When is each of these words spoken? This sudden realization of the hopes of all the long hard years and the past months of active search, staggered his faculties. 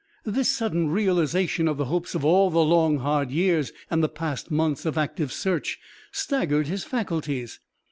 This 0.25 0.49
sudden 0.49 0.89
realization 0.89 1.67
of 1.67 1.77
the 1.77 1.85
hopes 1.85 2.15
of 2.15 2.25
all 2.25 2.49
the 2.49 2.57
long 2.63 2.97
hard 3.01 3.29
years 3.29 3.71
and 3.91 4.03
the 4.03 4.09
past 4.09 4.49
months 4.49 4.83
of 4.83 4.97
active 4.97 5.31
search, 5.31 5.77
staggered 6.11 6.65
his 6.65 6.83
faculties. 6.83 7.59